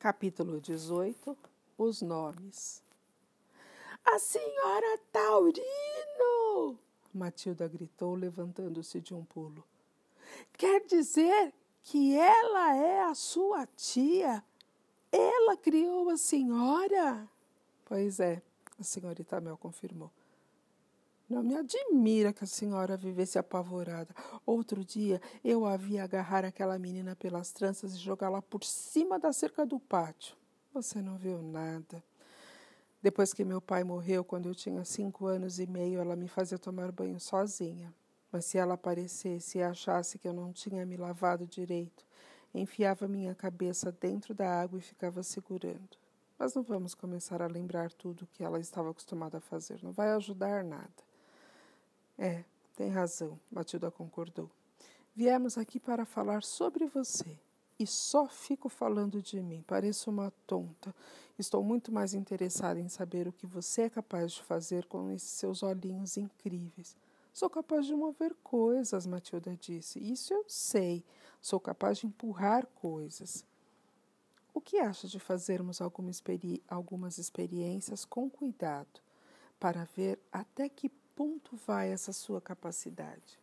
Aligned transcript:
Capítulo 0.00 0.62
18 0.62 1.36
Os 1.76 2.00
nomes. 2.00 2.82
A 4.02 4.18
senhora 4.18 4.98
Taurino! 5.12 6.78
Matilda 7.12 7.68
gritou, 7.68 8.14
levantando-se 8.14 8.98
de 8.98 9.14
um 9.14 9.22
pulo. 9.22 9.62
Quer 10.54 10.86
dizer 10.86 11.52
que 11.82 12.16
ela 12.16 12.74
é 12.76 13.02
a 13.02 13.14
sua 13.14 13.66
tia? 13.76 14.42
Ela 15.12 15.54
criou 15.58 16.08
a 16.08 16.16
senhora? 16.16 17.28
Pois 17.84 18.20
é, 18.20 18.40
a 18.78 18.82
senhorita 18.82 19.38
Mel 19.38 19.58
confirmou. 19.58 20.10
Não 21.30 21.44
me 21.44 21.54
admira 21.54 22.32
que 22.32 22.42
a 22.42 22.46
senhora 22.46 22.96
vivesse 22.96 23.38
apavorada. 23.38 24.12
Outro 24.44 24.84
dia 24.84 25.22
eu 25.44 25.64
a 25.64 25.76
vi 25.76 25.96
agarrar 25.96 26.44
aquela 26.44 26.76
menina 26.76 27.14
pelas 27.14 27.52
tranças 27.52 27.94
e 27.94 27.98
jogá-la 27.98 28.42
por 28.42 28.64
cima 28.64 29.16
da 29.16 29.32
cerca 29.32 29.64
do 29.64 29.78
pátio. 29.78 30.36
Você 30.74 31.00
não 31.00 31.16
viu 31.16 31.40
nada. 31.40 32.02
Depois 33.00 33.32
que 33.32 33.44
meu 33.44 33.60
pai 33.60 33.84
morreu, 33.84 34.24
quando 34.24 34.48
eu 34.48 34.54
tinha 34.56 34.84
cinco 34.84 35.26
anos 35.26 35.60
e 35.60 35.68
meio, 35.68 36.00
ela 36.00 36.16
me 36.16 36.26
fazia 36.26 36.58
tomar 36.58 36.90
banho 36.90 37.20
sozinha. 37.20 37.94
Mas 38.32 38.46
se 38.46 38.58
ela 38.58 38.74
aparecesse 38.74 39.58
e 39.58 39.62
achasse 39.62 40.18
que 40.18 40.26
eu 40.26 40.32
não 40.32 40.52
tinha 40.52 40.84
me 40.84 40.96
lavado 40.96 41.46
direito, 41.46 42.04
enfiava 42.52 43.06
minha 43.06 43.36
cabeça 43.36 43.92
dentro 43.92 44.34
da 44.34 44.60
água 44.60 44.80
e 44.80 44.82
ficava 44.82 45.22
segurando. 45.22 45.96
Mas 46.36 46.54
não 46.56 46.64
vamos 46.64 46.92
começar 46.92 47.40
a 47.40 47.46
lembrar 47.46 47.92
tudo 47.92 48.26
que 48.32 48.42
ela 48.42 48.58
estava 48.58 48.90
acostumada 48.90 49.38
a 49.38 49.40
fazer. 49.40 49.78
Não 49.80 49.92
vai 49.92 50.10
ajudar 50.10 50.64
nada. 50.64 51.09
É, 52.20 52.44
tem 52.76 52.90
razão, 52.90 53.40
Matilda 53.50 53.90
concordou. 53.90 54.50
Viemos 55.16 55.56
aqui 55.56 55.80
para 55.80 56.04
falar 56.04 56.42
sobre 56.42 56.86
você. 56.86 57.38
E 57.78 57.86
só 57.86 58.28
fico 58.28 58.68
falando 58.68 59.22
de 59.22 59.40
mim. 59.40 59.64
Pareço 59.66 60.10
uma 60.10 60.30
tonta. 60.46 60.94
Estou 61.38 61.64
muito 61.64 61.90
mais 61.90 62.12
interessada 62.12 62.78
em 62.78 62.90
saber 62.90 63.26
o 63.26 63.32
que 63.32 63.46
você 63.46 63.82
é 63.82 63.90
capaz 63.90 64.32
de 64.32 64.42
fazer 64.42 64.84
com 64.84 65.10
esses 65.10 65.30
seus 65.30 65.62
olhinhos 65.62 66.18
incríveis. 66.18 66.94
Sou 67.32 67.48
capaz 67.48 67.86
de 67.86 67.94
mover 67.94 68.34
coisas, 68.44 69.06
Matilda 69.06 69.56
disse. 69.58 69.98
Isso 69.98 70.34
eu 70.34 70.44
sei. 70.46 71.02
Sou 71.40 71.58
capaz 71.58 71.96
de 71.96 72.06
empurrar 72.06 72.66
coisas. 72.66 73.46
O 74.52 74.60
que 74.60 74.78
acha 74.78 75.08
de 75.08 75.18
fazermos 75.18 75.80
alguma 75.80 76.10
experi 76.10 76.62
algumas 76.68 77.16
experiências 77.16 78.04
com 78.04 78.28
cuidado, 78.28 79.00
para 79.58 79.84
ver 79.96 80.18
até 80.30 80.68
que 80.68 80.90
ponto 81.14 81.56
vai 81.66 81.90
essa 81.90 82.12
sua 82.12 82.40
capacidade? 82.40 83.38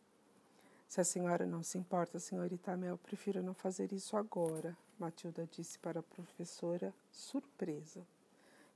Se 0.88 1.02
a 1.02 1.04
senhora 1.04 1.46
não 1.46 1.64
se 1.64 1.78
importa, 1.78 2.20
senhorita 2.20 2.78
Mel, 2.78 2.98
prefiro 2.98 3.44
não 3.44 3.54
fazer 3.54 3.92
isso 3.92 4.16
agora, 4.16 4.76
Matilda 4.98 5.48
disse 5.52 5.78
para 5.78 6.00
a 6.00 6.04
professora, 6.04 6.94
surpresa. 7.12 8.02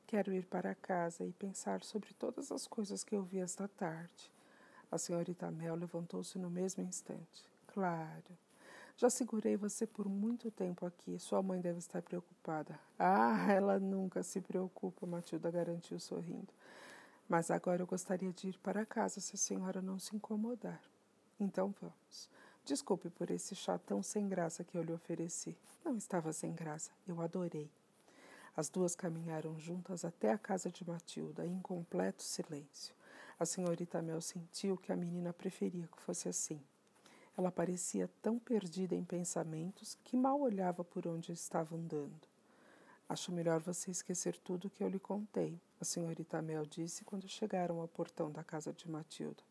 Quero 0.05 0.33
ir 0.33 0.45
para 0.45 0.75
casa 0.75 1.25
e 1.25 1.31
pensar 1.31 1.83
sobre 1.83 2.13
todas 2.13 2.51
as 2.51 2.67
coisas 2.67 3.03
que 3.03 3.15
eu 3.15 3.23
vi 3.23 3.39
esta 3.39 3.67
tarde. 3.67 4.29
A 4.91 4.97
senhorita 4.97 5.49
Mel 5.49 5.75
levantou-se 5.75 6.37
no 6.37 6.49
mesmo 6.49 6.83
instante. 6.83 7.45
Claro. 7.67 8.37
Já 8.97 9.09
segurei 9.09 9.55
você 9.55 9.87
por 9.87 10.07
muito 10.09 10.51
tempo 10.51 10.85
aqui. 10.85 11.17
Sua 11.17 11.41
mãe 11.41 11.61
deve 11.61 11.79
estar 11.79 12.01
preocupada. 12.01 12.77
Ah, 12.99 13.51
ela 13.51 13.79
nunca 13.79 14.21
se 14.21 14.41
preocupa, 14.41 15.07
Matilda 15.07 15.49
garantiu 15.49 15.97
sorrindo. 15.97 16.53
Mas 17.31 17.49
agora 17.49 17.81
eu 17.81 17.87
gostaria 17.87 18.33
de 18.33 18.49
ir 18.49 18.59
para 18.59 18.85
casa 18.85 19.21
se 19.21 19.35
a 19.35 19.37
senhora 19.37 19.81
não 19.81 19.97
se 19.97 20.13
incomodar. 20.13 20.83
Então 21.39 21.73
vamos. 21.79 22.29
Desculpe 22.65 23.09
por 23.09 23.31
esse 23.31 23.55
chá 23.55 23.77
tão 23.77 24.03
sem 24.03 24.27
graça 24.27 24.65
que 24.65 24.77
eu 24.77 24.83
lhe 24.83 24.91
ofereci. 24.91 25.55
Não 25.81 25.95
estava 25.95 26.33
sem 26.33 26.53
graça, 26.53 26.91
eu 27.07 27.21
adorei. 27.21 27.71
As 28.53 28.67
duas 28.67 28.97
caminharam 28.97 29.57
juntas 29.57 30.03
até 30.03 30.33
a 30.33 30.37
casa 30.37 30.69
de 30.69 30.85
Matilda, 30.85 31.45
em 31.45 31.61
completo 31.61 32.21
silêncio. 32.21 32.93
A 33.39 33.45
senhorita 33.45 34.01
Mel 34.01 34.19
sentiu 34.19 34.75
que 34.75 34.91
a 34.91 34.97
menina 34.97 35.31
preferia 35.31 35.87
que 35.87 36.01
fosse 36.01 36.27
assim. 36.27 36.61
Ela 37.37 37.49
parecia 37.49 38.09
tão 38.21 38.37
perdida 38.37 38.93
em 38.93 39.05
pensamentos 39.05 39.97
que 40.03 40.17
mal 40.17 40.41
olhava 40.41 40.83
por 40.83 41.07
onde 41.07 41.31
estava 41.31 41.77
andando. 41.77 42.30
Acho 43.11 43.29
melhor 43.29 43.59
você 43.59 43.91
esquecer 43.91 44.37
tudo 44.37 44.67
o 44.67 44.69
que 44.69 44.81
eu 44.81 44.87
lhe 44.87 44.97
contei, 44.97 45.59
a 45.81 45.83
senhorita 45.83 46.41
Mel 46.41 46.65
disse 46.65 47.03
quando 47.03 47.27
chegaram 47.27 47.81
ao 47.81 47.87
portão 47.89 48.31
da 48.31 48.41
casa 48.41 48.71
de 48.71 48.89
Matilda. 48.89 49.43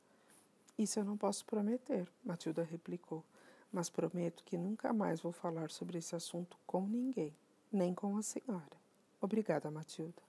Isso 0.78 0.98
eu 0.98 1.04
não 1.04 1.14
posso 1.14 1.44
prometer, 1.44 2.08
Matilda 2.24 2.62
replicou, 2.62 3.22
mas 3.70 3.90
prometo 3.90 4.42
que 4.44 4.56
nunca 4.56 4.94
mais 4.94 5.20
vou 5.20 5.30
falar 5.30 5.70
sobre 5.70 5.98
esse 5.98 6.16
assunto 6.16 6.56
com 6.66 6.86
ninguém, 6.86 7.34
nem 7.70 7.92
com 7.92 8.16
a 8.16 8.22
senhora. 8.22 8.80
Obrigada, 9.20 9.70
Matilda. 9.70 10.22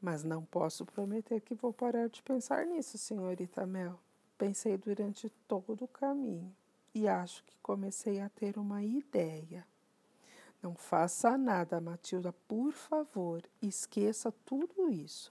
Mas 0.00 0.24
não 0.24 0.46
posso 0.46 0.86
prometer 0.86 1.42
que 1.42 1.54
vou 1.54 1.74
parar 1.74 2.08
de 2.08 2.22
pensar 2.22 2.64
nisso, 2.64 2.96
senhorita 2.96 3.66
Mel. 3.66 4.00
Pensei 4.38 4.78
durante 4.78 5.28
todo 5.46 5.84
o 5.84 5.88
caminho 5.88 6.50
e 6.94 7.06
acho 7.06 7.44
que 7.44 7.54
comecei 7.60 8.18
a 8.18 8.30
ter 8.30 8.56
uma 8.56 8.82
ideia. 8.82 9.66
Não 10.64 10.74
faça 10.74 11.36
nada, 11.36 11.78
Matilda, 11.78 12.32
por 12.48 12.72
favor. 12.72 13.42
Esqueça 13.60 14.32
tudo 14.46 14.88
isso. 14.88 15.30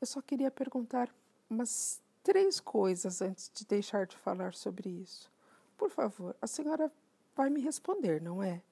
Eu 0.00 0.06
só 0.06 0.22
queria 0.22 0.48
perguntar 0.48 1.12
umas 1.50 2.00
três 2.22 2.60
coisas 2.60 3.20
antes 3.20 3.50
de 3.52 3.66
deixar 3.66 4.06
de 4.06 4.16
falar 4.16 4.54
sobre 4.54 4.88
isso. 4.88 5.28
Por 5.76 5.90
favor, 5.90 6.36
a 6.40 6.46
senhora 6.46 6.88
vai 7.34 7.50
me 7.50 7.60
responder, 7.60 8.22
não 8.22 8.40
é? 8.40 8.62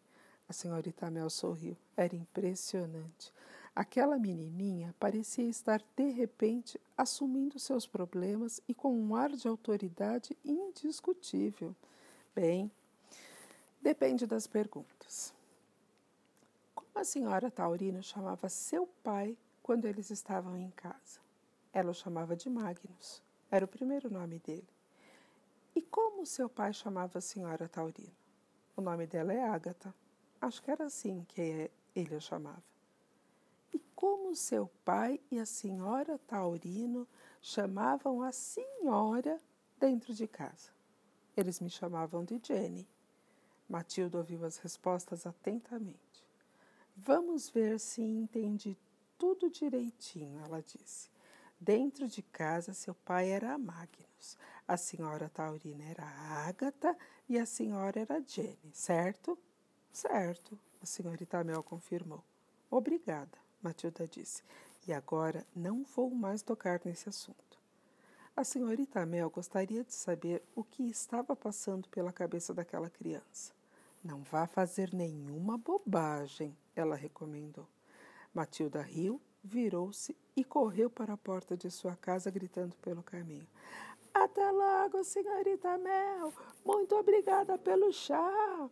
A 0.48 0.53
senhorita 0.53 1.10
Mel 1.10 1.28
sorriu. 1.28 1.76
Era 1.97 2.14
impressionante. 2.14 3.32
Aquela 3.75 4.20
menininha 4.20 4.94
parecia 5.00 5.50
estar 5.50 5.82
de 5.97 6.10
repente 6.10 6.81
assumindo 6.97 7.59
seus 7.59 7.88
problemas 7.88 8.62
e 8.69 8.72
com 8.75 8.97
um 8.97 9.16
ar 9.16 9.31
de 9.31 9.49
autoridade 9.49 10.38
indiscutível. 10.44 11.75
Bem, 12.37 12.70
depende 13.82 14.28
das 14.28 14.47
perguntas. 14.47 15.34
A 16.94 17.04
senhora 17.04 17.50
Taurina 17.50 18.03
chamava 18.03 18.48
seu 18.48 18.86
pai 19.03 19.36
quando 19.62 19.86
eles 19.86 20.10
estavam 20.10 20.56
em 20.56 20.70
casa. 20.70 21.20
Ela 21.72 21.91
o 21.91 21.94
chamava 21.94 22.36
de 22.36 22.50
Magnus. 22.50 23.22
Era 23.50 23.64
o 23.64 23.69
primeiro 23.69 24.10
nome 24.10 24.38
dele. 24.38 24.69
E 25.75 25.81
como 25.81 26.26
seu 26.26 26.48
pai 26.48 26.72
chamava 26.72 27.19
a 27.19 27.22
senhora 27.22 27.69
Taurina? 27.69 28.12
O 28.76 28.82
nome 28.82 29.06
dela 29.06 29.32
é 29.32 29.42
Ágata. 29.42 29.94
Acho 30.41 30.62
que 30.62 30.70
era 30.70 30.84
assim 30.84 31.25
que 31.28 31.70
ele 31.94 32.14
a 32.14 32.20
chamava. 32.20 32.62
E 33.72 33.78
como 33.94 34.36
seu 34.36 34.70
pai 34.84 35.19
e 35.31 35.38
a 35.38 35.47
senhora 35.47 36.19
Taurino 36.19 37.08
chamavam 37.41 38.22
a 38.22 38.32
senhora 38.32 39.41
dentro 39.78 40.12
de 40.12 40.28
casa? 40.28 40.70
Eles 41.34 41.58
me 41.58 41.70
chamavam 41.70 42.22
de 42.22 42.38
Jenny. 42.42 42.86
Matilda 43.66 44.19
ouviu 44.19 44.44
as 44.44 44.58
respostas 44.58 45.26
atentamente. 45.26 46.22
Vamos 46.97 47.48
ver 47.48 47.80
se 47.80 48.03
entendi 48.03 48.76
tudo 49.19 49.50
direitinho, 49.50 50.41
ela 50.44 50.62
disse. 50.62 51.10
Dentro 51.58 52.08
de 52.08 52.22
casa, 52.22 52.75
seu 52.75 52.94
pai 52.94 53.30
era 53.30 53.56
Magnus, 53.56 54.36
a 54.66 54.76
senhora 54.76 55.28
Taurina 55.28 55.84
era 55.84 56.04
Ágata 56.47 56.97
e 57.28 57.38
a 57.38 57.47
senhora 57.47 58.00
era 58.00 58.20
Jenny, 58.20 58.72
certo? 58.72 59.38
Certo, 59.92 60.58
a 60.82 60.86
senhorita 60.86 61.44
Mel 61.44 61.62
confirmou. 61.62 62.25
Obrigada, 62.70 63.38
Matilda 63.62 64.08
disse. 64.08 64.42
E 64.88 64.92
agora 64.92 65.47
não 65.54 65.84
vou 65.84 66.10
mais 66.10 66.42
tocar 66.42 66.81
nesse 66.84 67.08
assunto. 67.08 67.58
A 68.34 68.43
senhorita 68.43 69.06
Mel 69.06 69.31
gostaria 69.31 69.84
de 69.84 69.94
saber 69.94 70.43
o 70.56 70.64
que 70.64 70.82
estava 70.88 71.37
passando 71.37 71.88
pela 71.90 72.12
cabeça 72.12 72.52
daquela 72.52 72.90
criança. 72.90 73.52
Não 74.02 74.22
vá 74.22 74.46
fazer 74.46 74.93
nenhuma 74.93 75.56
bobagem, 75.56 76.56
ela 76.75 76.96
recomendou. 76.96 77.69
Matilda 78.34 78.82
riu, 78.82 79.20
virou-se 79.44 80.16
e 80.34 80.43
correu 80.43 80.90
para 80.90 81.12
a 81.14 81.16
porta 81.16 81.56
de 81.56 81.70
sua 81.70 81.94
casa, 81.94 82.31
gritando 82.31 82.75
pelo 82.76 83.02
caminho. 83.02 83.46
Até 84.12 84.50
logo, 84.50 85.04
senhorita 85.04 85.78
Mel! 85.78 86.32
Muito 86.64 86.94
obrigada 86.96 87.56
pelo 87.56 87.93
chá! 87.93 88.69